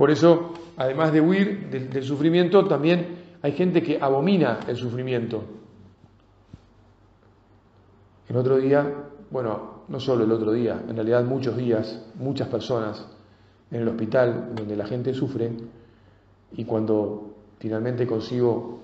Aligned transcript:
Por 0.00 0.10
eso, 0.10 0.54
además 0.78 1.12
de 1.12 1.20
huir 1.20 1.68
del, 1.68 2.02
sufrimiento, 2.02 2.66
también 2.66 3.18
hay 3.42 3.52
gente 3.52 3.82
que 3.82 3.98
abomina 4.00 4.60
el 4.66 4.74
sufrimiento. 4.76 5.44
El 8.26 8.38
otro 8.38 8.56
día, 8.56 8.90
bueno, 9.30 9.82
no 9.88 10.00
solo 10.00 10.24
el 10.24 10.32
otro 10.32 10.52
día, 10.52 10.82
en 10.88 10.96
realidad 10.96 11.22
muchos 11.24 11.54
días, 11.54 12.02
muchas 12.14 12.48
personas 12.48 13.04
en 13.70 13.82
el 13.82 13.88
hospital 13.88 14.52
donde 14.54 14.74
la 14.74 14.86
gente 14.86 15.12
sufre 15.12 15.52
y 16.52 16.64
cuando 16.64 17.34
finalmente 17.58 18.06
consigo 18.06 18.80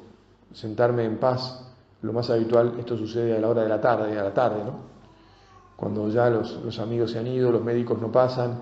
sentarme 0.53 1.07
en 1.07 1.17
paz, 1.17 1.67
lo 2.03 2.13
más 2.13 2.29
habitual, 2.29 2.75
esto 2.79 2.95
sucede 2.99 3.35
a 3.35 3.41
la 3.41 3.49
hora 3.49 3.63
de 3.63 3.71
la 3.71 3.81
tarde, 3.81 4.19
a 4.19 4.23
la 4.23 4.35
tarde, 4.35 4.63
¿no? 4.63 4.81
Cuando 5.77 6.11
ya 6.11 6.29
los, 6.29 6.63
los 6.63 6.79
amigos 6.79 7.13
se 7.13 7.21
han 7.21 7.27
ido, 7.27 7.51
los 7.51 7.65
médicos 7.65 8.03
no 8.03 8.13
pasan, 8.13 8.59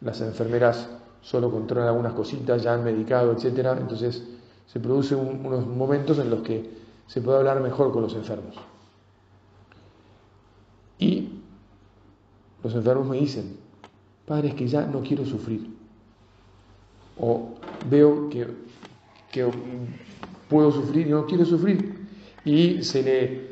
las 0.00 0.22
enfermeras 0.22 0.88
solo 1.22 1.50
controlan 1.50 1.88
algunas 1.88 2.12
cositas, 2.12 2.62
ya 2.62 2.74
han 2.74 2.84
medicado, 2.84 3.32
etc. 3.32 3.76
Entonces 3.78 4.22
se 4.66 4.80
producen 4.80 5.18
unos 5.18 5.66
momentos 5.66 6.18
en 6.18 6.30
los 6.30 6.42
que 6.42 6.70
se 7.06 7.20
puede 7.20 7.38
hablar 7.38 7.60
mejor 7.60 7.92
con 7.92 8.02
los 8.02 8.14
enfermos. 8.14 8.56
Y 10.98 11.28
los 12.62 12.74
enfermos 12.74 13.08
me 13.08 13.18
dicen, 13.18 13.56
padre, 14.26 14.48
es 14.48 14.54
que 14.54 14.66
ya 14.66 14.86
no 14.86 15.00
quiero 15.02 15.24
sufrir. 15.24 15.68
O 17.18 17.54
veo 17.88 18.28
que, 18.28 18.46
que 19.30 19.48
puedo 20.48 20.70
sufrir 20.72 21.06
y 21.06 21.10
no 21.10 21.26
quiero 21.26 21.44
sufrir. 21.44 22.06
Y 22.44 22.82
se 22.82 23.02
le, 23.02 23.48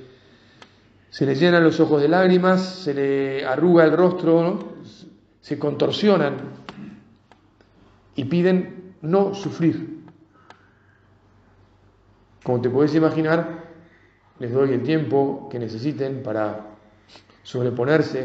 se 1.11 1.27
le 1.27 1.35
llenan 1.35 1.63
los 1.65 1.79
ojos 1.81 2.01
de 2.03 2.09
lágrimas, 2.09 2.63
se 2.63 2.95
le 2.95 3.45
arruga 3.45 3.85
el 3.85 3.97
rostro, 3.97 4.59
se 5.41 5.59
contorsionan 5.59 6.61
y 8.15 8.25
piden 8.25 8.95
no 9.03 9.35
sufrir. 9.35 10.05
Como 12.43 12.61
te 12.61 12.71
puedes 12.71 12.95
imaginar, 12.95 13.65
les 14.39 14.53
doy 14.53 14.73
el 14.73 14.83
tiempo 14.83 15.49
que 15.51 15.59
necesiten 15.59 16.23
para 16.23 16.67
sobreponerse 17.43 18.25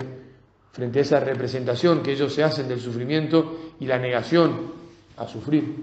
frente 0.71 0.99
a 0.99 1.01
esa 1.03 1.19
representación 1.19 2.01
que 2.01 2.13
ellos 2.13 2.33
se 2.33 2.43
hacen 2.43 2.67
del 2.67 2.79
sufrimiento 2.79 3.73
y 3.79 3.85
la 3.85 3.99
negación 3.99 4.73
a 5.17 5.27
sufrir. 5.27 5.81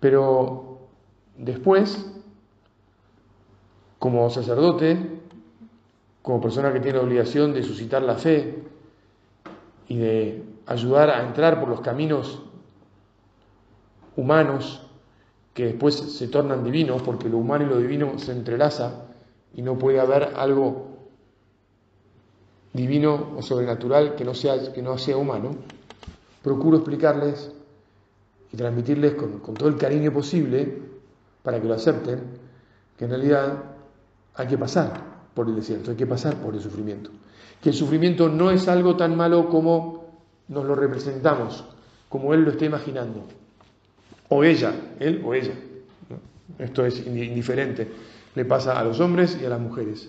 Pero 0.00 0.88
después, 1.36 2.12
como 3.98 4.30
sacerdote, 4.30 4.98
como 6.22 6.40
persona 6.40 6.72
que 6.72 6.80
tiene 6.80 6.98
la 6.98 7.04
obligación 7.04 7.52
de 7.52 7.62
suscitar 7.62 8.02
la 8.02 8.16
fe 8.16 8.62
y 9.88 9.96
de 9.96 10.55
ayudar 10.66 11.10
a 11.10 11.26
entrar 11.26 11.60
por 11.60 11.68
los 11.68 11.80
caminos 11.80 12.42
humanos 14.16 14.82
que 15.54 15.66
después 15.66 15.94
se 15.94 16.28
tornan 16.28 16.64
divinos, 16.64 17.02
porque 17.02 17.28
lo 17.28 17.38
humano 17.38 17.64
y 17.64 17.68
lo 17.68 17.78
divino 17.78 18.18
se 18.18 18.32
entrelaza 18.32 19.06
y 19.54 19.62
no 19.62 19.78
puede 19.78 20.00
haber 20.00 20.34
algo 20.36 20.88
divino 22.72 23.32
o 23.36 23.42
sobrenatural 23.42 24.16
que 24.16 24.24
no 24.24 24.34
sea, 24.34 24.72
que 24.72 24.82
no 24.82 24.98
sea 24.98 25.16
humano, 25.16 25.52
procuro 26.42 26.78
explicarles 26.78 27.52
y 28.52 28.56
transmitirles 28.56 29.14
con, 29.14 29.38
con 29.38 29.54
todo 29.54 29.68
el 29.68 29.76
cariño 29.76 30.12
posible 30.12 30.82
para 31.42 31.60
que 31.60 31.68
lo 31.68 31.74
acepten, 31.74 32.20
que 32.98 33.04
en 33.04 33.10
realidad 33.10 33.64
hay 34.34 34.46
que 34.46 34.58
pasar 34.58 35.00
por 35.32 35.48
el 35.48 35.56
desierto, 35.56 35.90
hay 35.90 35.96
que 35.96 36.06
pasar 36.06 36.36
por 36.36 36.54
el 36.54 36.60
sufrimiento. 36.60 37.10
Que 37.62 37.70
el 37.70 37.74
sufrimiento 37.74 38.28
no 38.28 38.50
es 38.50 38.68
algo 38.68 38.96
tan 38.96 39.16
malo 39.16 39.48
como 39.48 40.05
nos 40.48 40.64
lo 40.64 40.74
representamos, 40.74 41.64
como 42.08 42.34
él 42.34 42.42
lo 42.42 42.50
está 42.50 42.64
imaginando. 42.64 43.24
O 44.28 44.44
ella, 44.44 44.74
él 44.98 45.22
o 45.24 45.34
ella. 45.34 45.54
Esto 46.58 46.86
es 46.86 47.06
indiferente. 47.06 47.88
Le 48.34 48.44
pasa 48.44 48.78
a 48.78 48.84
los 48.84 49.00
hombres 49.00 49.38
y 49.40 49.44
a 49.44 49.48
las 49.48 49.60
mujeres. 49.60 50.08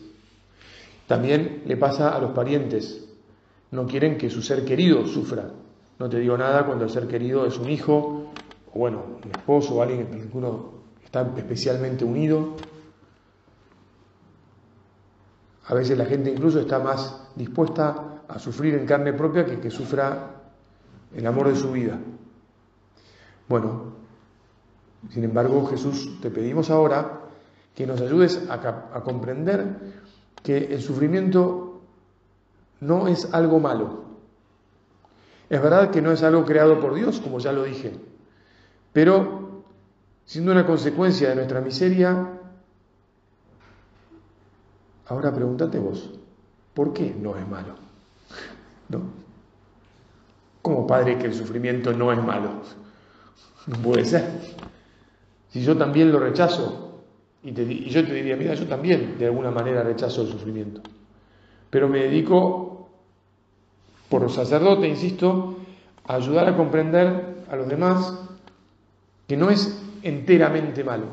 También 1.08 1.64
le 1.66 1.78
pasa 1.78 2.16
a 2.16 2.20
los 2.20 2.31
parientes. 2.31 3.06
No 3.72 3.88
quieren 3.88 4.18
que 4.18 4.30
su 4.30 4.42
ser 4.42 4.66
querido 4.66 5.06
sufra. 5.08 5.52
No 6.00 6.09
te 6.09 6.20
digo 6.20 6.38
nada 6.38 6.66
cuando 6.66 6.86
el 6.86 6.90
ser 6.90 7.08
querido 7.08 7.46
es 7.46 7.58
un 7.58 7.70
hijo, 7.70 8.31
o 8.74 8.80
bueno, 8.80 9.03
un 9.24 9.31
esposo, 9.31 9.76
o 9.76 9.81
alguien 9.81 10.30
uno 10.34 10.74
está 11.03 11.28
especialmente 11.38 12.06
unido. 12.06 12.56
A 15.67 15.73
veces 15.73 15.97
la 15.97 16.05
gente 16.05 16.31
incluso 16.31 16.59
está 16.59 16.79
más 16.79 17.22
dispuesta 17.35 18.22
a 18.28 18.39
sufrir 18.39 18.75
en 18.75 18.85
carne 18.85 19.13
propia 19.13 19.45
que 19.45 19.59
que 19.59 19.69
sufra 19.69 20.31
el 21.13 21.25
amor 21.25 21.50
de 21.50 21.55
su 21.55 21.72
vida. 21.72 21.97
Bueno, 23.47 23.94
sin 25.09 25.23
embargo, 25.23 25.66
Jesús, 25.67 26.19
te 26.22 26.29
pedimos 26.29 26.69
ahora 26.69 27.22
que 27.75 27.85
nos 27.85 28.01
ayudes 28.01 28.50
a, 28.50 28.53
a 28.55 29.03
comprender 29.03 29.75
que 30.44 30.57
el 30.73 30.81
sufrimiento 30.81 31.81
no 32.79 33.07
es 33.07 33.34
algo 33.34 33.59
malo, 33.59 34.05
es 35.49 35.61
verdad 35.61 35.91
que 35.91 36.01
no 36.01 36.11
es 36.11 36.23
algo 36.23 36.45
creado 36.45 36.79
por 36.79 36.94
Dios, 36.94 37.22
como 37.22 37.39
ya 37.39 37.51
lo 37.51 37.63
dije, 37.63 37.94
pero 38.91 39.63
siendo 40.25 40.51
una 40.51 40.66
consecuencia 40.66 41.29
de 41.29 41.35
nuestra 41.35 41.61
miseria, 41.61 42.38
ahora 45.09 45.34
pregúntate 45.34 45.79
vos, 45.79 46.09
¿por 46.73 46.94
qué 46.94 47.16
no 47.19 47.38
es 47.38 47.47
malo? 47.47 47.75
¿No? 48.90 49.28
Padre 50.88 51.18
que 51.18 51.28
el 51.28 51.34
sufrimiento 51.34 51.94
no 51.94 52.12
es 52.12 52.22
malo. 52.22 52.50
No 53.67 53.78
puede 53.78 54.06
ser. 54.06 54.25
Si 55.50 55.62
yo 55.62 55.78
también 55.78 56.12
lo 56.12 56.19
rechazo, 56.19 57.03
y, 57.44 57.50
y 57.50 57.90
yo 57.90 58.06
te 58.06 58.13
diría, 58.13 58.35
mira, 58.35 58.53
yo 58.53 58.67
también 58.67 59.17
de 59.17 59.28
alguna 59.28 59.51
manera 59.51 59.84
rechazo 59.84 60.23
el 60.23 60.28
sufrimiento, 60.29 60.81
pero 61.69 61.88
me 61.88 62.00
dedico 62.00 62.90
por 64.09 64.29
sacerdote, 64.29 64.88
insisto, 64.88 65.57
ayudar 66.06 66.50
a 66.50 66.56
comprender 66.56 67.44
a 67.50 67.56
los 67.56 67.67
demás 67.67 68.19
que 69.28 69.38
no 69.38 69.50
es 69.50 69.81
enteramente 70.03 70.84
malo. 70.84 71.06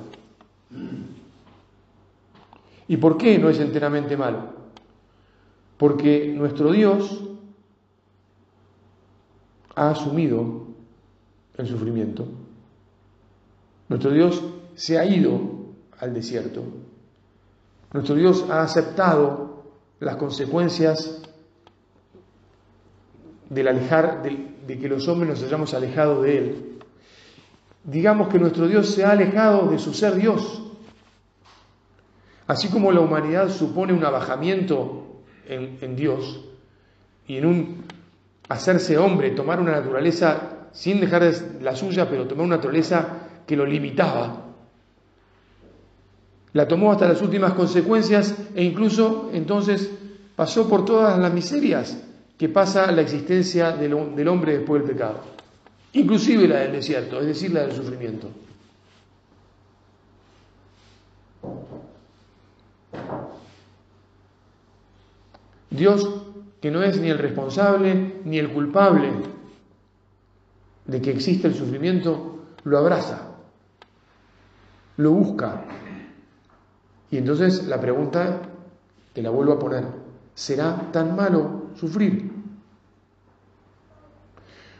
¿Y 2.88 2.96
por 2.96 3.16
qué 3.16 3.38
no 3.38 3.48
es 3.48 3.58
enteramente 3.58 4.16
malo? 4.16 4.52
Porque 5.76 6.32
nuestro 6.34 6.70
Dios 6.72 7.22
ha 9.74 9.90
asumido 9.90 10.66
el 11.56 11.66
sufrimiento. 11.66 12.26
Nuestro 13.88 14.10
Dios 14.10 14.42
se 14.74 14.98
ha 14.98 15.04
ido 15.04 15.40
al 15.98 16.14
desierto. 16.14 16.64
Nuestro 17.92 18.14
Dios 18.16 18.44
ha 18.50 18.62
aceptado 18.62 19.64
las 20.00 20.16
consecuencias 20.16 21.22
del 23.48 23.68
alejar, 23.68 24.22
de, 24.22 24.78
que 24.78 24.88
los 24.88 25.06
hombres 25.08 25.30
nos 25.30 25.42
hayamos 25.42 25.74
alejado 25.74 26.22
de 26.22 26.38
Él. 26.38 26.78
Digamos 27.84 28.28
que 28.28 28.38
nuestro 28.38 28.66
Dios 28.66 28.90
se 28.90 29.04
ha 29.04 29.10
alejado 29.10 29.68
de 29.68 29.78
su 29.78 29.94
ser 29.94 30.14
Dios. 30.16 30.63
Así 32.46 32.68
como 32.68 32.92
la 32.92 33.00
humanidad 33.00 33.48
supone 33.48 33.92
un 33.92 34.04
abajamiento 34.04 35.22
en, 35.48 35.96
Dios 35.96 36.40
y 37.26 37.38
en 37.38 37.46
un 37.46 37.84
hacerse 38.48 38.98
hombre, 38.98 39.30
tomar 39.30 39.60
una 39.60 39.72
naturaleza 39.72 40.68
sin 40.72 41.00
dejar 41.00 41.32
la 41.62 41.74
suya, 41.74 42.08
pero 42.08 42.26
tomar 42.26 42.44
una 42.44 42.56
naturaleza 42.56 43.08
que 43.46 43.56
lo 43.56 43.64
limitaba. 43.64 44.42
La 46.52 46.68
tomó 46.68 46.92
hasta 46.92 47.08
las 47.08 47.22
últimas 47.22 47.54
consecuencias 47.54 48.34
e 48.54 48.62
incluso 48.62 49.30
entonces 49.32 49.90
pasó 50.36 50.68
por 50.68 50.84
todas 50.84 51.18
las 51.18 51.32
miserias 51.32 51.98
que 52.38 52.48
pasa 52.48 52.90
la 52.92 53.02
existencia 53.02 53.72
del, 53.72 53.94
hombre 53.94 54.58
después 54.58 54.82
del 54.82 54.92
pecado, 54.92 55.20
inclusive 55.94 56.46
la 56.46 56.60
del 56.60 56.72
desierto, 56.72 57.20
es 57.20 57.26
decir, 57.26 57.52
la 57.52 57.66
del 57.66 57.72
sufrimiento. 57.72 58.28
Dios, 65.76 66.08
que 66.60 66.70
no 66.70 66.82
es 66.82 67.00
ni 67.00 67.10
el 67.10 67.18
responsable 67.18 68.20
ni 68.24 68.38
el 68.38 68.52
culpable 68.52 69.10
de 70.86 71.00
que 71.00 71.10
existe 71.10 71.48
el 71.48 71.54
sufrimiento, 71.54 72.38
lo 72.64 72.78
abraza, 72.78 73.36
lo 74.96 75.12
busca. 75.12 75.64
Y 77.10 77.18
entonces 77.18 77.66
la 77.66 77.80
pregunta 77.80 78.40
te 79.12 79.22
la 79.22 79.30
vuelvo 79.30 79.52
a 79.52 79.58
poner, 79.58 79.84
¿será 80.34 80.90
tan 80.92 81.16
malo 81.16 81.70
sufrir. 81.76 82.30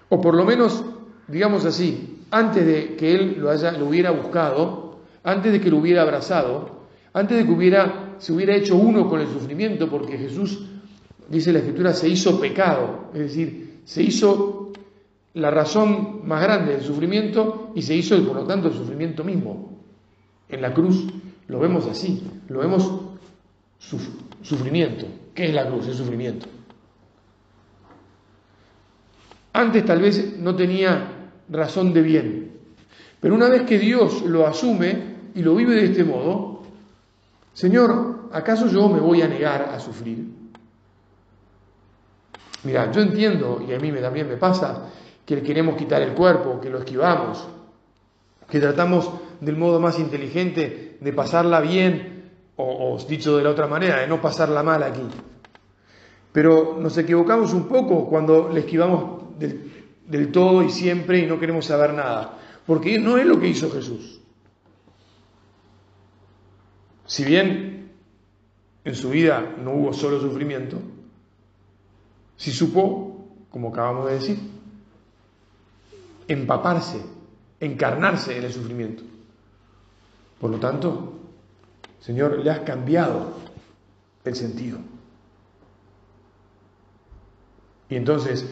O 0.09 0.21
por 0.21 0.35
lo 0.35 0.45
menos, 0.45 0.85
digamos 1.29 1.65
así, 1.65 2.25
antes 2.31 2.67
de 2.67 2.97
que 2.97 3.15
él 3.15 3.37
lo, 3.39 3.51
haya, 3.51 3.73
lo 3.73 3.87
hubiera 3.87 4.11
buscado, 4.11 4.99
antes 5.23 5.53
de 5.53 5.61
que 5.61 5.71
lo 5.71 5.79
hubiera 5.79 6.03
abrazado, 6.03 6.85
antes 7.13 7.39
de 7.39 7.47
que 7.47 7.53
hubiera, 7.53 8.17
se 8.19 8.33
hubiera 8.33 8.55
hecho 8.55 8.77
uno 8.77 9.09
con 9.09 9.21
el 9.21 9.29
sufrimiento, 9.29 9.89
porque 9.89 10.19
Jesús, 10.19 10.69
dice 11.29 11.53
la 11.53 11.61
Escritura, 11.61 11.93
se 11.93 12.09
hizo 12.09 12.41
pecado, 12.41 13.11
es 13.15 13.21
decir, 13.21 13.81
se 13.85 14.03
hizo 14.03 14.73
la 15.35 15.51
razón 15.51 16.27
más 16.27 16.43
grande 16.43 16.73
del 16.73 16.83
sufrimiento 16.83 17.73
y 17.75 17.83
se 17.83 17.95
hizo, 17.95 18.23
por 18.25 18.37
lo 18.37 18.45
tanto, 18.45 18.69
el 18.69 18.75
sufrimiento 18.75 19.25
mismo. 19.25 19.79
En 20.49 20.63
la 20.63 20.73
cruz 20.73 21.07
lo 21.49 21.59
vemos 21.59 21.87
así, 21.87 22.23
lo 22.49 22.61
vemos 22.61 22.91
sufrimiento. 24.43 25.07
¿Qué 25.35 25.47
es 25.47 25.55
la 25.55 25.67
cruz? 25.67 25.89
Es 25.89 25.97
sufrimiento. 25.97 26.47
Antes 29.53 29.85
tal 29.85 30.01
vez 30.01 30.39
no 30.39 30.55
tenía 30.55 31.31
razón 31.49 31.93
de 31.93 32.03
bien, 32.03 32.53
pero 33.21 33.35
una 33.35 33.49
vez 33.49 33.63
que 33.63 33.79
Dios 33.79 34.23
lo 34.23 34.47
asume 34.47 35.15
y 35.35 35.43
lo 35.43 35.55
vive 35.55 35.75
de 35.75 35.85
este 35.85 36.05
modo, 36.05 36.63
Señor, 37.53 38.29
¿acaso 38.33 38.69
yo 38.69 38.89
me 38.89 39.01
voy 39.01 39.23
a 39.23 39.29
negar 39.29 39.71
a 39.73 39.79
sufrir? 39.79 40.44
Mira, 42.65 42.91
yo 42.91 43.03
entiendo, 43.03 43.63
y 43.67 43.73
a 43.75 43.79
mí 43.79 43.93
también 43.93 44.29
me 44.29 44.37
pasa, 44.37 44.91
que 45.25 45.37
le 45.37 45.43
queremos 45.43 45.77
quitar 45.77 46.03
el 46.03 46.13
cuerpo, 46.13 46.61
que 46.61 46.71
lo 46.71 46.79
esquivamos, 46.79 47.47
que 48.49 48.59
tratamos 48.59 49.11
del 49.41 49.57
modo 49.57 49.81
más 49.81 49.99
inteligente 49.99 50.97
de 51.01 51.13
pasarla 51.13 51.61
bien, 51.61 52.31
o, 52.57 52.99
dicho 53.07 53.37
de 53.37 53.45
la 53.45 53.51
otra 53.51 53.67
manera, 53.67 54.01
de 54.01 54.07
no 54.07 54.21
pasarla 54.21 54.63
mal 54.63 54.83
aquí. 54.83 55.07
Pero 56.33 56.79
nos 56.81 56.97
equivocamos 56.97 57.53
un 57.53 57.69
poco 57.69 58.07
cuando 58.09 58.49
le 58.49 58.61
esquivamos 58.61 59.39
del, 59.39 59.73
del 60.07 60.33
todo 60.33 60.63
y 60.63 60.71
siempre 60.71 61.19
y 61.19 61.27
no 61.27 61.39
queremos 61.39 61.67
saber 61.67 61.93
nada, 61.93 62.39
porque 62.67 62.99
no 62.99 63.19
es 63.19 63.27
lo 63.27 63.39
que 63.39 63.49
hizo 63.49 63.71
Jesús. 63.71 64.21
Si 67.07 67.25
bien 67.25 67.91
en 68.85 68.95
su 68.95 69.11
vida 69.11 69.55
no 69.63 69.73
hubo 69.73 69.93
solo 69.93 70.21
sufrimiento, 70.21 70.79
sí 72.45 72.53
supo, 72.53 73.25
como 73.49 73.71
acabamos 73.71 74.07
de 74.09 74.15
decir, 74.17 74.39
empaparse, 76.29 77.01
encarnarse 77.59 78.37
en 78.37 78.45
el 78.45 78.53
sufrimiento. 78.53 79.03
Por 80.39 80.51
lo 80.51 80.59
tanto, 80.59 81.15
Señor, 82.01 82.39
le 82.41 82.51
has 82.51 82.59
cambiado 82.61 83.33
el 84.27 84.35
sentido. 84.35 84.77
Y 87.89 87.97
entonces 87.97 88.47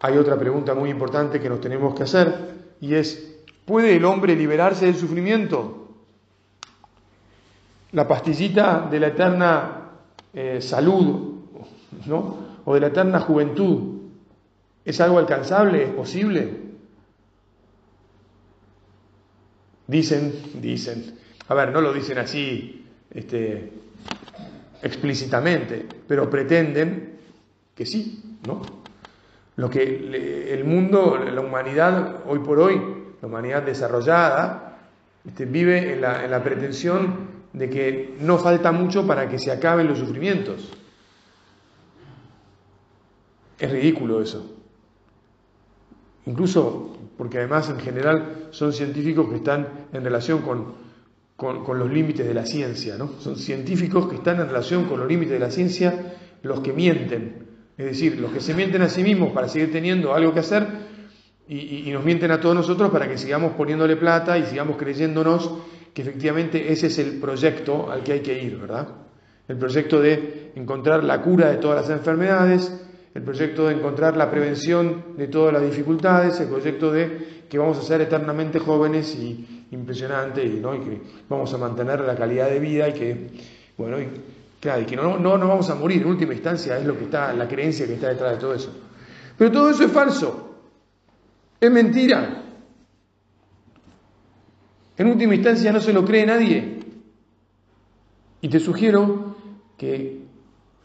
hay 0.00 0.16
otra 0.16 0.38
pregunta 0.38 0.72
muy 0.72 0.88
importante 0.88 1.40
que 1.42 1.50
nos 1.50 1.60
tenemos 1.60 1.94
que 1.94 2.04
hacer 2.04 2.54
y 2.80 2.94
es, 2.94 3.36
¿puede 3.66 3.96
el 3.96 4.06
hombre 4.06 4.34
liberarse 4.34 4.86
del 4.86 4.96
sufrimiento? 4.96 5.90
La 7.92 8.08
pastillita 8.08 8.88
de 8.90 8.98
la 8.98 9.08
eterna 9.08 9.90
eh, 10.32 10.62
salud, 10.62 11.42
¿no? 12.06 12.53
O 12.64 12.74
de 12.74 12.80
la 12.80 12.86
eterna 12.88 13.20
juventud, 13.20 14.00
¿es 14.84 15.00
algo 15.00 15.18
alcanzable? 15.18 15.84
¿Es 15.84 15.90
posible? 15.90 16.64
Dicen, 19.86 20.32
dicen, 20.60 21.18
a 21.48 21.54
ver, 21.54 21.70
no 21.70 21.80
lo 21.80 21.92
dicen 21.92 22.18
así 22.18 22.86
este, 23.10 23.70
explícitamente, 24.82 25.86
pero 26.08 26.30
pretenden 26.30 27.18
que 27.74 27.84
sí, 27.84 28.38
¿no? 28.46 28.62
Lo 29.56 29.70
que 29.70 30.52
el 30.52 30.64
mundo, 30.64 31.18
la 31.18 31.40
humanidad 31.40 32.22
hoy 32.26 32.40
por 32.40 32.58
hoy, 32.58 32.80
la 33.20 33.28
humanidad 33.28 33.62
desarrollada, 33.62 34.78
este, 35.26 35.44
vive 35.44 35.92
en 35.92 36.00
la, 36.00 36.24
en 36.24 36.30
la 36.30 36.42
pretensión 36.42 37.34
de 37.52 37.70
que 37.70 38.16
no 38.20 38.38
falta 38.38 38.72
mucho 38.72 39.06
para 39.06 39.28
que 39.28 39.38
se 39.38 39.52
acaben 39.52 39.86
los 39.86 39.98
sufrimientos. 39.98 40.72
Es 43.64 43.72
ridículo 43.72 44.20
eso. 44.20 44.44
Incluso 46.26 46.98
porque 47.16 47.38
además 47.38 47.70
en 47.70 47.80
general 47.80 48.48
son 48.50 48.74
científicos 48.74 49.30
que 49.30 49.36
están 49.36 49.86
en 49.90 50.04
relación 50.04 50.42
con, 50.42 50.74
con, 51.34 51.78
los 51.78 51.90
límites 51.90 52.26
de 52.26 52.34
la 52.34 52.44
ciencia, 52.44 52.98
¿no? 52.98 53.12
Son 53.20 53.36
científicos 53.36 54.06
que 54.10 54.16
están 54.16 54.38
en 54.38 54.48
relación 54.48 54.84
con 54.84 55.00
los 55.00 55.08
límites 55.08 55.32
de 55.32 55.38
la 55.38 55.50
ciencia 55.50 56.14
los 56.42 56.60
que 56.60 56.74
mienten, 56.74 57.46
es 57.78 57.86
decir, 57.86 58.20
los 58.20 58.32
que 58.32 58.40
se 58.40 58.52
mienten 58.52 58.82
a 58.82 58.90
sí 58.90 59.02
mismos 59.02 59.32
para 59.32 59.48
seguir 59.48 59.72
teniendo 59.72 60.12
algo 60.12 60.34
que 60.34 60.40
hacer 60.40 60.66
y, 61.48 61.90
nos 61.90 62.04
mienten 62.04 62.32
a 62.32 62.40
todos 62.40 62.54
nosotros 62.54 62.90
para 62.90 63.08
que 63.08 63.16
sigamos 63.16 63.52
poniéndole 63.52 63.96
plata 63.96 64.36
y 64.36 64.44
sigamos 64.44 64.76
creyéndonos 64.76 65.50
que 65.94 66.02
efectivamente 66.02 66.70
ese 66.70 66.88
es 66.88 66.98
el 66.98 67.18
proyecto 67.18 67.90
al 67.90 68.02
que 68.02 68.12
hay 68.12 68.20
que 68.20 68.42
ir, 68.42 68.58
¿verdad? 68.58 68.88
El 69.48 69.56
proyecto 69.56 70.02
de 70.02 70.52
encontrar 70.54 71.02
la 71.02 71.22
cura 71.22 71.48
de 71.48 71.56
todas 71.56 71.88
las 71.88 71.98
enfermedades, 71.98 72.84
el 73.14 73.22
proyecto 73.22 73.68
de 73.68 73.74
encontrar 73.74 74.16
la 74.16 74.28
prevención 74.30 75.16
de 75.16 75.28
todas 75.28 75.52
las 75.52 75.62
dificultades, 75.62 76.40
el 76.40 76.48
proyecto 76.48 76.90
de 76.90 77.44
que 77.48 77.58
vamos 77.58 77.78
a 77.78 77.82
ser 77.82 78.00
eternamente 78.00 78.58
jóvenes 78.58 79.14
y 79.14 79.66
impresionantes 79.70 80.44
y, 80.44 80.60
¿no? 80.60 80.74
y 80.74 80.80
que 80.80 81.00
vamos 81.28 81.54
a 81.54 81.58
mantener 81.58 82.00
la 82.00 82.16
calidad 82.16 82.50
de 82.50 82.58
vida 82.58 82.88
y 82.88 82.92
que, 82.92 83.30
bueno, 83.78 84.00
y, 84.00 84.08
claro, 84.58 84.82
y 84.82 84.84
que 84.84 84.96
no, 84.96 85.18
no, 85.18 85.38
no 85.38 85.46
vamos 85.46 85.70
a 85.70 85.76
morir 85.76 86.02
en 86.02 86.08
última 86.08 86.32
instancia, 86.32 86.76
es 86.76 86.84
lo 86.84 86.98
que 86.98 87.04
está, 87.04 87.32
la 87.32 87.46
creencia 87.46 87.86
que 87.86 87.94
está 87.94 88.08
detrás 88.08 88.32
de 88.32 88.38
todo 88.38 88.54
eso. 88.54 88.74
Pero 89.38 89.52
todo 89.52 89.70
eso 89.70 89.84
es 89.84 89.92
falso, 89.92 90.56
es 91.60 91.70
mentira. 91.70 92.42
En 94.96 95.06
última 95.08 95.34
instancia 95.34 95.72
no 95.72 95.80
se 95.80 95.92
lo 95.92 96.04
cree 96.04 96.26
nadie. 96.26 96.80
Y 98.40 98.48
te 98.48 98.60
sugiero 98.60 99.36
que 99.76 100.23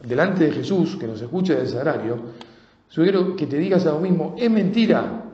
delante 0.02 0.44
de 0.44 0.52
Jesús, 0.52 0.96
que 0.96 1.06
nos 1.06 1.20
escuche 1.20 1.54
del 1.54 1.68
sagrario, 1.68 2.18
sugiero 2.88 3.36
que 3.36 3.46
te 3.46 3.58
digas 3.58 3.86
a 3.86 3.92
vos 3.92 4.02
mismo, 4.02 4.34
es 4.38 4.50
mentira. 4.50 5.24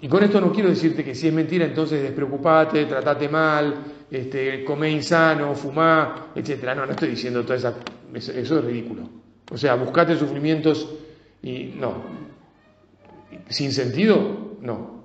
Y 0.00 0.08
con 0.08 0.24
esto 0.24 0.40
no 0.40 0.52
quiero 0.52 0.68
decirte 0.68 1.04
que 1.04 1.14
si 1.14 1.28
es 1.28 1.34
mentira, 1.34 1.64
entonces 1.64 2.02
despreocupate, 2.02 2.86
tratate 2.86 3.28
mal, 3.28 3.74
este, 4.10 4.64
insano, 4.90 5.54
fumá, 5.54 6.32
etc. 6.34 6.74
No, 6.76 6.86
no 6.86 6.92
estoy 6.92 7.10
diciendo 7.10 7.42
toda 7.42 7.56
esa... 7.56 7.74
Eso, 8.12 8.32
eso 8.32 8.58
es 8.58 8.64
ridículo. 8.64 9.08
O 9.50 9.56
sea, 9.56 9.76
buscate 9.76 10.16
sufrimientos 10.16 10.88
y 11.40 11.74
no. 11.78 12.02
Sin 13.48 13.72
sentido, 13.72 14.56
no. 14.60 15.04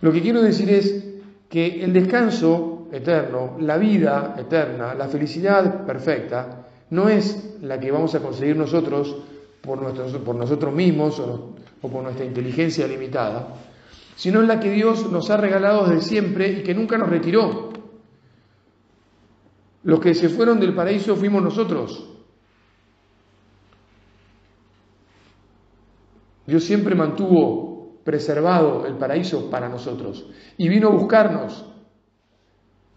Lo 0.00 0.12
que 0.12 0.20
quiero 0.20 0.42
decir 0.42 0.68
es 0.68 1.04
que 1.48 1.82
el 1.82 1.92
descanso 1.92 2.71
eterno, 2.92 3.56
la 3.58 3.78
vida 3.78 4.36
eterna, 4.38 4.94
la 4.94 5.08
felicidad 5.08 5.86
perfecta, 5.86 6.66
no 6.90 7.08
es 7.08 7.56
la 7.62 7.80
que 7.80 7.90
vamos 7.90 8.14
a 8.14 8.20
conseguir 8.20 8.54
nosotros 8.54 9.16
por, 9.62 9.80
nosotros 9.80 10.74
mismos 10.74 11.18
o, 11.18 11.54
por 11.80 12.02
nuestra 12.02 12.26
inteligencia 12.26 12.86
limitada, 12.86 13.54
sino 14.14 14.42
la 14.42 14.60
que 14.60 14.70
Dios 14.70 15.10
nos 15.10 15.30
ha 15.30 15.38
regalado 15.38 15.86
desde 15.86 16.02
siempre 16.02 16.48
y 16.52 16.62
que 16.62 16.74
nunca 16.74 16.98
nos 16.98 17.08
retiró. 17.08 17.70
Los 19.84 19.98
que 19.98 20.14
se 20.14 20.28
fueron 20.28 20.60
del 20.60 20.74
paraíso 20.74 21.16
fuimos 21.16 21.42
nosotros. 21.42 22.08
Dios 26.46 26.62
siempre 26.62 26.94
mantuvo 26.94 28.00
preservado 28.04 28.84
el 28.86 28.94
paraíso 28.94 29.48
para 29.48 29.68
nosotros 29.68 30.26
y 30.58 30.68
vino 30.68 30.88
a 30.88 30.92
buscarnos 30.92 31.71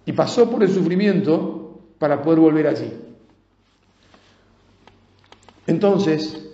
y 0.06 0.14
pasó 0.14 0.50
por 0.50 0.64
el 0.64 0.70
sufrimiento 0.70 1.82
para 1.98 2.22
poder 2.22 2.40
volver 2.40 2.68
allí. 2.68 2.94
Entonces, 5.68 6.48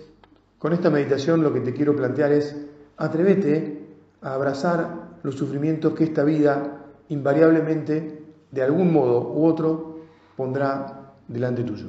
con 0.58 0.72
esta 0.72 0.90
meditación 0.90 1.42
lo 1.42 1.52
que 1.52 1.60
te 1.60 1.74
quiero 1.74 1.94
plantear 1.94 2.32
es, 2.32 2.56
atrévete 2.96 3.84
a 4.22 4.34
abrazar 4.34 5.18
los 5.22 5.34
sufrimientos 5.34 5.94
que 5.94 6.04
esta 6.04 6.24
vida 6.24 6.86
invariablemente, 7.08 8.22
de 8.50 8.62
algún 8.62 8.92
modo 8.92 9.32
u 9.32 9.44
otro, 9.46 10.00
pondrá 10.36 11.12
delante 11.28 11.62
tuyo. 11.62 11.88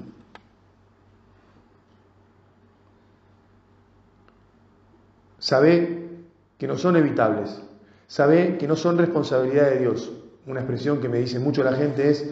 Sabe 5.39 6.10
que 6.58 6.67
no 6.67 6.77
son 6.77 6.96
evitables, 6.96 7.62
sabe 8.08 8.58
que 8.58 8.67
no 8.67 8.75
son 8.75 8.98
responsabilidad 8.98 9.72
de 9.72 9.79
Dios, 9.79 10.12
una 10.45 10.59
expresión 10.59 11.00
que 11.00 11.09
me 11.09 11.19
dice 11.19 11.39
mucho 11.39 11.63
la 11.63 11.73
gente 11.73 12.09
es, 12.09 12.29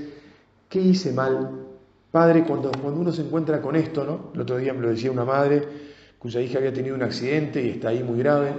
¿qué 0.69 0.79
hice 0.79 1.13
mal? 1.13 1.67
Padre, 2.11 2.43
cuando, 2.43 2.71
cuando 2.71 2.99
uno 2.99 3.11
se 3.11 3.21
encuentra 3.21 3.61
con 3.61 3.75
esto, 3.75 4.03
¿no? 4.03 4.31
El 4.33 4.41
otro 4.41 4.57
día 4.57 4.73
me 4.73 4.81
lo 4.81 4.89
decía 4.89 5.11
una 5.11 5.25
madre 5.25 5.67
cuya 6.19 6.41
hija 6.41 6.59
había 6.59 6.73
tenido 6.73 6.95
un 6.95 7.03
accidente 7.03 7.63
y 7.63 7.69
está 7.69 7.89
ahí 7.89 8.03
muy 8.03 8.19
grave. 8.19 8.53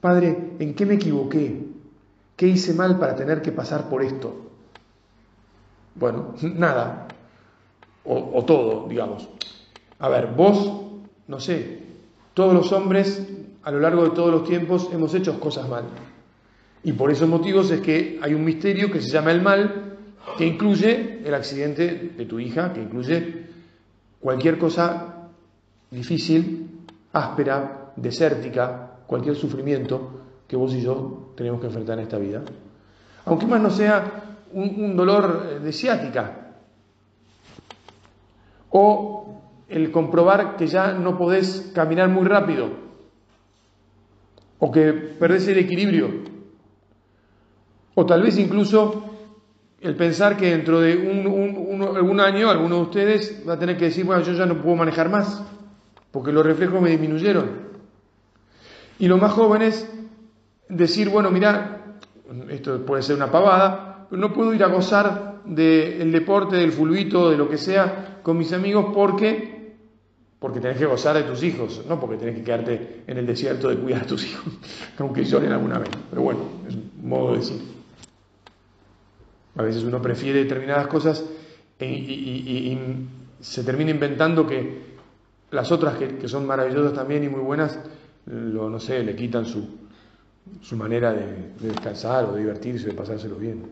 Padre, 0.00 0.54
¿en 0.58 0.74
qué 0.74 0.86
me 0.86 0.94
equivoqué? 0.94 1.66
¿Qué 2.36 2.46
hice 2.46 2.72
mal 2.72 2.98
para 2.98 3.14
tener 3.14 3.42
que 3.42 3.52
pasar 3.52 3.88
por 3.88 4.02
esto? 4.02 4.50
Bueno, 5.94 6.34
nada. 6.42 7.08
O, 8.04 8.38
o 8.38 8.44
todo, 8.44 8.88
digamos. 8.88 9.28
A 9.98 10.08
ver, 10.08 10.28
vos, 10.34 10.72
no 11.28 11.40
sé, 11.40 11.82
todos 12.34 12.54
los 12.54 12.72
hombres 12.72 13.22
a 13.62 13.70
lo 13.70 13.80
largo 13.80 14.04
de 14.04 14.10
todos 14.10 14.32
los 14.32 14.44
tiempos 14.44 14.88
hemos 14.92 15.14
hecho 15.14 15.38
cosas 15.38 15.68
mal. 15.68 15.84
Y 16.84 16.92
por 16.92 17.10
esos 17.10 17.28
motivos 17.28 17.70
es 17.70 17.80
que 17.80 18.18
hay 18.20 18.34
un 18.34 18.44
misterio 18.44 18.90
que 18.90 19.00
se 19.00 19.10
llama 19.10 19.30
el 19.30 19.40
mal, 19.40 19.96
que 20.36 20.46
incluye 20.46 21.20
el 21.24 21.34
accidente 21.34 22.12
de 22.16 22.26
tu 22.26 22.40
hija, 22.40 22.72
que 22.72 22.82
incluye 22.82 23.46
cualquier 24.20 24.58
cosa 24.58 25.28
difícil 25.90 26.68
áspera, 27.12 27.92
desértica, 27.96 28.90
cualquier 29.06 29.36
sufrimiento 29.36 30.20
que 30.48 30.56
vos 30.56 30.74
y 30.74 30.80
yo 30.80 31.32
tenemos 31.36 31.60
que 31.60 31.66
enfrentar 31.66 31.98
en 31.98 32.04
esta 32.04 32.18
vida. 32.18 32.42
Aunque 33.24 33.46
más 33.46 33.60
no 33.60 33.70
sea 33.70 34.36
un, 34.52 34.96
dolor 34.96 35.46
eh, 35.48 35.58
de 35.60 35.72
ciática. 35.72 36.54
O 38.70 39.40
el 39.68 39.90
comprobar 39.90 40.56
que 40.56 40.66
ya 40.66 40.92
no 40.92 41.16
podés 41.16 41.70
caminar 41.74 42.08
muy 42.08 42.26
rápido. 42.26 42.70
O 44.58 44.70
que 44.70 44.92
perdés 44.92 45.46
el 45.48 45.58
equilibrio 45.58 46.31
o 47.94 48.06
tal 48.06 48.22
vez 48.22 48.38
incluso 48.38 49.12
el 49.82 49.96
pensar 49.96 50.36
que 50.36 50.50
dentro 50.50 50.80
de 50.80 50.96
un, 50.96 51.82
algún 51.82 52.20
año 52.20 52.48
alguno 52.48 52.76
de 52.76 52.82
ustedes 52.82 53.42
va 53.46 53.54
a 53.54 53.58
tener 53.58 53.76
que 53.76 53.86
decir, 53.86 54.04
bueno, 54.04 54.22
yo 54.22 54.32
ya 54.32 54.46
no 54.46 54.62
puedo 54.62 54.76
manejar 54.76 55.10
más, 55.10 55.42
porque 56.12 56.30
los 56.30 56.46
reflejos 56.46 56.80
me 56.80 56.90
disminuyeron. 56.90 57.72
Y 59.00 59.08
los 59.08 59.20
más 59.20 59.32
jóvenes, 59.32 59.90
decir, 60.68 61.08
bueno, 61.08 61.32
mira, 61.32 61.98
esto 62.48 62.86
puede 62.86 63.02
ser 63.02 63.16
una 63.16 63.30
pavada, 63.32 64.06
pero 64.08 64.20
no 64.20 64.32
puedo 64.32 64.54
ir 64.54 64.62
a 64.62 64.68
gozar 64.68 65.40
del 65.44 66.12
deporte, 66.12 66.56
del 66.56 66.70
fulbito, 66.70 67.30
de 67.30 67.36
lo 67.36 67.48
que 67.48 67.58
sea, 67.58 68.20
con 68.22 68.38
mis 68.38 68.52
amigos 68.52 68.86
porque, 68.94 69.74
porque 70.38 70.60
tenés 70.60 70.78
que 70.78 70.86
gozar 70.86 71.16
de 71.16 71.24
tus 71.24 71.42
hijos, 71.42 71.82
no 71.88 71.98
porque 71.98 72.18
tenés 72.18 72.36
que 72.36 72.44
quedarte 72.44 73.02
en 73.08 73.18
el 73.18 73.26
desierto 73.26 73.68
de 73.68 73.78
cuidar 73.78 74.02
a 74.02 74.06
tus 74.06 74.24
hijos, 74.24 74.44
aunque 74.98 75.24
lloren 75.24 75.50
alguna 75.50 75.80
vez. 75.80 75.90
Pero 76.08 76.22
bueno, 76.22 76.40
es 76.68 76.76
un 76.76 76.90
modo 77.02 77.32
de 77.32 77.38
decir. 77.38 77.81
A 79.56 79.62
veces 79.62 79.84
uno 79.84 80.00
prefiere 80.00 80.40
determinadas 80.44 80.86
cosas 80.86 81.24
y, 81.78 82.78
se 83.40 83.64
termina 83.64 83.90
inventando 83.90 84.46
que 84.46 84.92
las 85.50 85.72
otras 85.72 85.98
que, 85.98 86.28
son 86.28 86.46
maravillosas 86.46 86.94
también 86.94 87.24
y 87.24 87.28
muy 87.28 87.40
buenas, 87.40 87.78
lo, 88.26 88.70
no 88.70 88.78
sé, 88.78 89.02
le 89.02 89.16
quitan 89.16 89.44
su, 89.44 89.68
su 90.60 90.76
manera 90.76 91.12
de, 91.12 91.52
descansar 91.60 92.26
o 92.26 92.32
de 92.32 92.40
divertirse, 92.40 92.86
de 92.86 92.94
pasárselo 92.94 93.36
bien. 93.36 93.64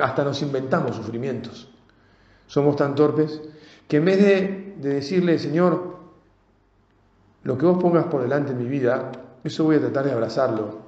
Hasta 0.00 0.22
nos 0.22 0.40
inventamos 0.42 0.94
sufrimientos. 0.94 1.68
Somos 2.46 2.76
tan 2.76 2.94
torpes 2.94 3.40
que 3.88 3.96
en 3.96 4.04
vez 4.04 4.18
de, 4.18 4.74
de 4.78 4.94
decirle, 4.94 5.40
Señor, 5.40 5.96
lo 7.42 7.58
que 7.58 7.66
vos 7.66 7.82
pongas 7.82 8.04
por 8.04 8.22
delante 8.22 8.52
en 8.52 8.58
mi 8.58 8.68
vida, 8.68 9.10
eso 9.42 9.64
voy 9.64 9.76
a 9.76 9.80
tratar 9.80 10.04
de 10.04 10.12
abrazarlo 10.12 10.78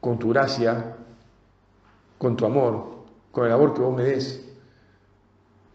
con 0.00 0.18
tu 0.18 0.30
gracia, 0.30 0.96
con 2.18 2.36
tu 2.36 2.46
amor, 2.46 3.04
con 3.30 3.46
el 3.46 3.52
amor 3.52 3.74
que 3.74 3.82
vos 3.82 3.94
me 3.94 4.04
des, 4.04 4.44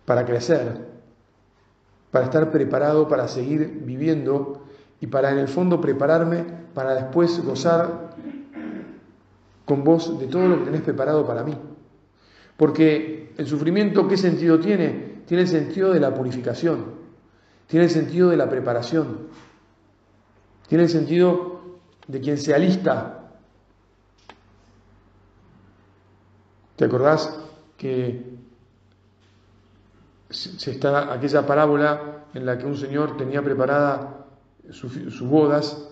para 0.05 0.25
crecer, 0.25 0.89
para 2.11 2.25
estar 2.25 2.51
preparado 2.51 3.07
para 3.07 3.27
seguir 3.27 3.81
viviendo 3.83 4.63
y 4.99 5.07
para 5.07 5.31
en 5.31 5.37
el 5.37 5.47
fondo 5.47 5.79
prepararme 5.79 6.43
para 6.73 6.95
después 6.95 7.43
gozar 7.43 8.15
con 9.65 9.83
vos 9.83 10.19
de 10.19 10.27
todo 10.27 10.47
lo 10.47 10.59
que 10.59 10.65
tenés 10.65 10.81
preparado 10.81 11.25
para 11.25 11.43
mí. 11.43 11.55
Porque 12.57 13.33
el 13.37 13.45
sufrimiento, 13.45 14.07
¿qué 14.07 14.17
sentido 14.17 14.59
tiene? 14.59 15.21
Tiene 15.25 15.43
el 15.43 15.47
sentido 15.47 15.93
de 15.93 15.99
la 15.99 16.13
purificación, 16.13 16.85
tiene 17.67 17.85
el 17.85 17.91
sentido 17.91 18.29
de 18.29 18.37
la 18.37 18.49
preparación, 18.49 19.27
tiene 20.67 20.85
el 20.85 20.89
sentido 20.89 21.61
de 22.07 22.19
quien 22.19 22.37
se 22.37 22.53
alista 22.53 23.18
¿Te 26.79 26.85
acordás 26.85 27.37
que 27.75 28.23
se 30.29 30.71
está 30.71 31.11
aquella 31.11 31.45
parábola 31.45 32.23
en 32.33 32.45
la 32.45 32.57
que 32.57 32.65
un 32.65 32.77
señor 32.77 33.17
tenía 33.17 33.43
preparada 33.43 34.27
sus 34.71 35.19
bodas, 35.19 35.89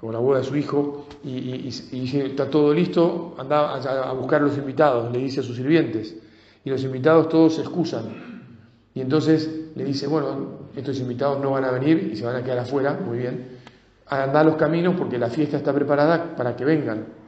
o 0.00 0.10
la 0.10 0.18
boda 0.18 0.40
de 0.40 0.44
su 0.46 0.56
hijo, 0.56 1.06
y, 1.22 1.62
dice, 1.62 2.26
está 2.26 2.50
todo 2.50 2.74
listo, 2.74 3.36
anda 3.38 3.76
a, 3.76 4.12
buscar 4.14 4.40
a 4.42 4.46
los 4.46 4.58
invitados, 4.58 5.12
le 5.12 5.20
dice 5.20 5.40
a 5.40 5.42
sus 5.44 5.54
sirvientes, 5.54 6.16
y 6.64 6.70
los 6.70 6.82
invitados 6.82 7.28
todos 7.28 7.54
se 7.54 7.60
excusan. 7.60 8.42
Y 8.92 9.02
entonces 9.02 9.70
le 9.76 9.84
dice, 9.84 10.08
bueno, 10.08 10.70
estos 10.74 10.98
invitados 10.98 11.40
no 11.40 11.52
van 11.52 11.62
a 11.66 11.70
venir 11.70 12.10
y 12.12 12.16
se 12.16 12.24
van 12.24 12.34
a 12.34 12.42
quedar 12.42 12.58
afuera, 12.58 12.98
muy 13.06 13.18
bien, 13.18 13.58
a 14.08 14.24
andar 14.24 14.44
los 14.44 14.56
caminos 14.56 14.96
porque 14.98 15.18
la 15.18 15.30
fiesta 15.30 15.56
está 15.56 15.72
preparada 15.72 16.34
para 16.34 16.56
que 16.56 16.64
vengan. 16.64 17.19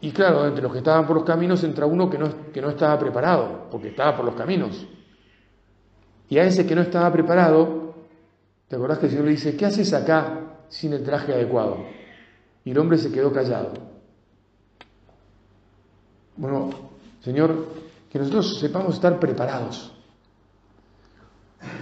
Y 0.00 0.12
claro, 0.12 0.46
entre 0.46 0.62
los 0.62 0.72
que 0.72 0.78
estaban 0.78 1.06
por 1.06 1.16
los 1.16 1.24
caminos 1.24 1.62
entra 1.62 1.84
uno 1.86 2.08
que 2.08 2.18
no, 2.18 2.52
que 2.52 2.62
no 2.62 2.70
estaba 2.70 2.98
preparado, 2.98 3.68
porque 3.70 3.88
estaba 3.88 4.16
por 4.16 4.24
los 4.24 4.34
caminos. 4.34 4.86
Y 6.28 6.38
a 6.38 6.44
ese 6.44 6.66
que 6.66 6.74
no 6.74 6.80
estaba 6.80 7.12
preparado, 7.12 7.94
¿te 8.68 8.76
acordás 8.76 8.98
que 8.98 9.06
el 9.06 9.10
Señor 9.10 9.26
le 9.26 9.32
dice, 9.32 9.56
¿qué 9.56 9.66
haces 9.66 9.92
acá 9.92 10.40
sin 10.68 10.92
el 10.94 11.02
traje 11.02 11.34
adecuado? 11.34 11.84
Y 12.64 12.70
el 12.70 12.78
hombre 12.78 12.96
se 12.96 13.12
quedó 13.12 13.32
callado. 13.32 13.72
Bueno, 16.36 16.70
Señor, 17.20 17.66
que 18.10 18.18
nosotros 18.18 18.58
sepamos 18.58 18.94
estar 18.94 19.20
preparados 19.20 19.92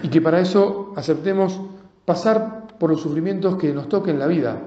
y 0.02 0.08
que 0.08 0.20
para 0.20 0.40
eso 0.40 0.92
aceptemos 0.96 1.60
pasar 2.04 2.66
por 2.78 2.90
los 2.90 3.00
sufrimientos 3.00 3.56
que 3.56 3.72
nos 3.72 3.88
toquen 3.88 4.14
en 4.14 4.20
la 4.20 4.26
vida, 4.26 4.60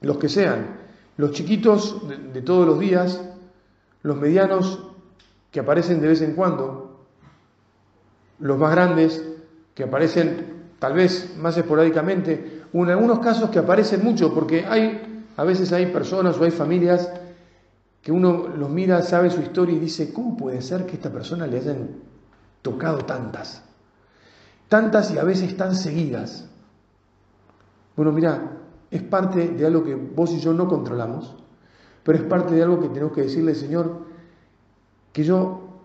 los 0.00 0.18
que 0.18 0.28
sean, 0.28 0.87
los 1.18 1.32
chiquitos 1.32 2.00
de, 2.32 2.42
todos 2.42 2.66
los 2.66 2.78
días, 2.78 3.20
los 4.02 4.16
medianos 4.16 4.78
que 5.50 5.60
aparecen 5.60 6.00
de 6.00 6.08
vez 6.08 6.22
en 6.22 6.34
cuando, 6.34 7.06
los 8.38 8.56
más 8.56 8.70
grandes 8.70 9.24
que 9.74 9.82
aparecen 9.82 10.68
tal 10.78 10.92
vez 10.92 11.36
más 11.36 11.58
esporádicamente, 11.58 12.62
o 12.72 12.84
en 12.84 12.90
algunos 12.90 13.18
casos 13.18 13.50
que 13.50 13.58
aparecen 13.58 14.04
mucho, 14.04 14.32
porque 14.32 14.64
hay, 14.64 15.24
a 15.36 15.42
veces 15.42 15.72
hay 15.72 15.86
personas 15.86 16.38
o 16.38 16.44
hay 16.44 16.52
familias 16.52 17.10
que 18.00 18.12
uno 18.12 18.46
los 18.46 18.70
mira, 18.70 19.02
sabe 19.02 19.28
su 19.28 19.40
historia 19.40 19.74
y 19.74 19.80
dice, 19.80 20.12
¿cómo 20.12 20.36
puede 20.36 20.62
ser 20.62 20.86
que 20.86 20.92
a 20.92 20.94
esta 20.94 21.10
persona 21.10 21.48
le 21.48 21.58
hayan 21.58 21.88
tocado 22.62 22.98
tantas? 22.98 23.64
Tantas 24.68 25.10
y 25.10 25.18
a 25.18 25.24
veces 25.24 25.56
tan 25.56 25.74
seguidas. 25.74 26.48
Bueno, 27.96 28.12
mira, 28.12 28.52
es 28.90 29.02
parte 29.02 29.48
de 29.48 29.66
algo 29.66 29.84
que 29.84 29.94
vos 29.94 30.32
y 30.32 30.40
yo 30.40 30.52
no 30.52 30.66
controlamos, 30.68 31.34
pero 32.02 32.18
es 32.18 32.24
parte 32.24 32.54
de 32.54 32.62
algo 32.62 32.80
que 32.80 32.88
tenemos 32.88 33.12
que 33.12 33.22
decirle, 33.22 33.54
Señor, 33.54 34.06
que 35.12 35.24
yo 35.24 35.82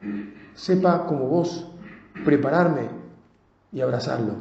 sepa 0.54 1.06
como 1.06 1.28
vos 1.28 1.68
prepararme 2.24 2.90
y 3.72 3.82
abrazarlo. 3.82 4.36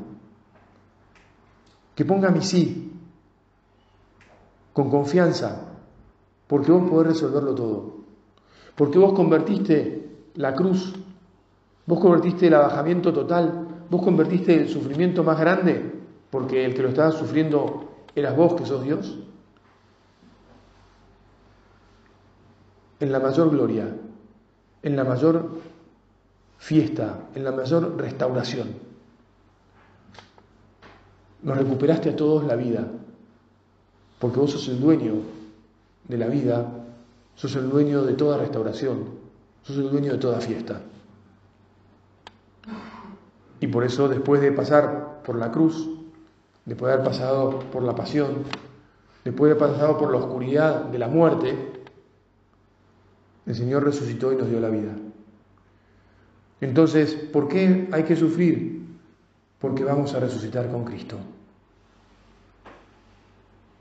Que 1.94 2.04
ponga 2.04 2.30
mi 2.30 2.42
sí 2.42 2.92
con 4.72 4.90
confianza, 4.90 5.68
porque 6.46 6.72
vos 6.72 6.88
podés 6.88 7.08
resolverlo 7.08 7.54
todo. 7.54 7.96
Porque 8.76 8.98
vos 8.98 9.12
convertiste 9.12 10.08
la 10.34 10.54
cruz, 10.54 10.94
vos 11.86 12.00
convertiste 12.00 12.46
el 12.46 12.54
abajamiento 12.54 13.12
total, 13.12 13.66
vos 13.90 14.02
convertiste 14.02 14.54
el 14.54 14.68
sufrimiento 14.68 15.24
más 15.24 15.38
grande, 15.38 15.92
porque 16.30 16.64
el 16.64 16.74
que 16.74 16.82
lo 16.82 16.88
estaba 16.88 17.10
sufriendo 17.10 17.91
¿Eras 18.14 18.36
vos 18.36 18.54
que 18.54 18.66
sos 18.66 18.82
Dios? 18.82 19.18
En 23.00 23.10
la 23.10 23.18
mayor 23.18 23.50
gloria, 23.50 23.88
en 24.82 24.96
la 24.96 25.04
mayor 25.04 25.48
fiesta, 26.58 27.18
en 27.34 27.44
la 27.44 27.52
mayor 27.52 27.96
restauración. 27.96 28.68
Nos 31.42 31.58
recuperaste 31.58 32.10
a 32.10 32.16
todos 32.16 32.44
la 32.44 32.54
vida, 32.54 32.86
porque 34.20 34.38
vos 34.38 34.52
sos 34.52 34.68
el 34.68 34.80
dueño 34.80 35.14
de 36.06 36.18
la 36.18 36.28
vida, 36.28 36.70
sos 37.34 37.56
el 37.56 37.68
dueño 37.68 38.02
de 38.02 38.14
toda 38.14 38.38
restauración, 38.38 39.08
sos 39.62 39.76
el 39.76 39.90
dueño 39.90 40.12
de 40.12 40.18
toda 40.18 40.40
fiesta. 40.40 40.82
Y 43.58 43.66
por 43.68 43.84
eso 43.84 44.08
después 44.08 44.40
de 44.40 44.52
pasar 44.52 45.22
por 45.24 45.36
la 45.36 45.50
cruz, 45.50 45.88
después 46.64 46.88
de 46.88 46.94
haber 46.94 47.06
pasado 47.06 47.60
por 47.70 47.82
la 47.82 47.94
pasión, 47.94 48.44
después 49.24 49.50
de 49.50 49.58
haber 49.58 49.72
pasado 49.72 49.98
por 49.98 50.10
la 50.12 50.18
oscuridad 50.18 50.84
de 50.84 50.98
la 50.98 51.08
muerte, 51.08 51.54
el 53.46 53.54
Señor 53.54 53.84
resucitó 53.84 54.32
y 54.32 54.36
nos 54.36 54.48
dio 54.48 54.60
la 54.60 54.68
vida. 54.68 54.92
Entonces, 56.60 57.14
¿por 57.14 57.48
qué 57.48 57.88
hay 57.90 58.04
que 58.04 58.14
sufrir? 58.14 58.86
Porque 59.58 59.84
vamos 59.84 60.14
a 60.14 60.20
resucitar 60.20 60.70
con 60.70 60.84
Cristo. 60.84 61.18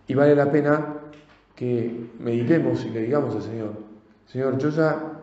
Y 0.08 0.16
vale 0.16 0.36
la 0.36 0.52
pena 0.52 0.96
que 1.56 2.10
meditemos 2.20 2.84
y 2.86 2.90
le 2.90 3.04
digamos 3.04 3.36
al 3.36 3.44
Señor, 3.44 3.74
Señor, 4.26 4.58
yo 4.58 4.70
ya 4.70 5.20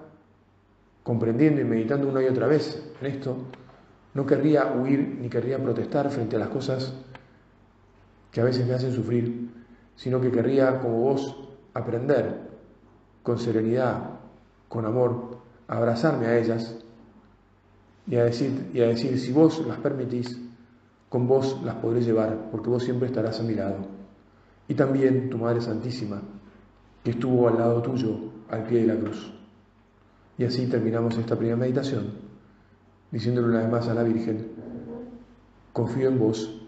comprendiendo 1.03 1.61
y 1.61 1.65
meditando 1.65 2.09
una 2.09 2.23
y 2.23 2.27
otra 2.27 2.47
vez 2.47 2.93
en 3.01 3.07
esto, 3.07 3.37
no 4.15 4.27
querría 4.27 4.73
huir 4.73 5.19
ni 5.21 5.29
querría 5.29 5.59
protestar 5.59 6.11
frente 6.11 6.37
a 6.37 6.39
las 6.39 6.49
cosas 6.49 6.95
que 8.31 8.41
a 8.41 8.45
veces 8.45 8.67
me 8.67 8.75
hacen 8.75 8.93
sufrir, 8.93 9.51
sino 9.97 10.21
que 10.21 10.31
querría, 10.31 10.81
como 10.81 11.01
vos, 11.01 11.37
aprender 11.75 12.49
con 13.23 13.39
serenidad, 13.39 14.11
con 14.69 14.85
amor, 14.85 15.39
a 15.67 15.77
abrazarme 15.77 16.27
a 16.27 16.39
ellas 16.39 16.77
y 18.07 18.17
a 18.17 18.25
decir, 18.25 18.71
y 18.73 18.81
a 18.81 18.89
decir 18.89 19.19
si 19.19 19.33
vos 19.33 19.65
las 19.67 19.79
permitís, 19.79 20.41
con 21.09 21.27
vos 21.27 21.61
las 21.65 21.77
podré 21.77 22.03
llevar, 22.03 22.51
porque 22.51 22.71
vos 22.71 22.85
siempre 22.85 23.09
estarás 23.09 23.41
a 23.41 23.43
mi 23.43 23.55
lado. 23.55 23.77
Y 24.67 24.75
también 24.75 25.31
tu 25.31 25.39
Madre 25.39 25.61
Santísima, 25.61 26.21
que 27.03 27.11
estuvo 27.11 27.49
al 27.49 27.59
lado 27.59 27.83
tuyo 27.83 28.19
al 28.51 28.65
pie 28.65 28.81
de 28.81 28.95
la 28.95 29.01
cruz. 29.01 29.33
Y 30.37 30.45
así 30.45 30.67
terminamos 30.67 31.17
esta 31.19 31.37
primera 31.37 31.57
meditación, 31.57 32.13
diciéndole 33.11 33.49
una 33.49 33.61
vez 33.61 33.71
más 33.71 33.89
a 33.89 33.95
la 33.95 34.03
Virgen, 34.03 34.49
confío 35.73 36.09
en 36.09 36.19
vos, 36.19 36.68